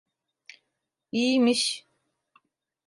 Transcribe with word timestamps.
İyimiş. 1.11 1.85